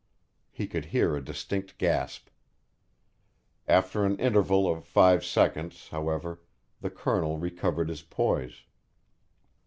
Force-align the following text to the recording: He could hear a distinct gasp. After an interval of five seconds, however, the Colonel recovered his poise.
He 0.49 0.65
could 0.65 0.85
hear 0.85 1.15
a 1.15 1.23
distinct 1.23 1.77
gasp. 1.77 2.29
After 3.67 4.03
an 4.03 4.17
interval 4.17 4.67
of 4.67 4.83
five 4.83 5.23
seconds, 5.23 5.89
however, 5.89 6.41
the 6.79 6.89
Colonel 6.89 7.37
recovered 7.37 7.87
his 7.89 8.01
poise. 8.01 8.63